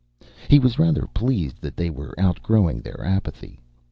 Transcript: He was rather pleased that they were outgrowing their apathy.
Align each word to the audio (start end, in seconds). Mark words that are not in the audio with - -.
He 0.47 0.57
was 0.57 0.79
rather 0.79 1.05
pleased 1.05 1.61
that 1.61 1.77
they 1.77 1.91
were 1.91 2.19
outgrowing 2.19 2.81
their 2.81 3.05
apathy. 3.05 3.59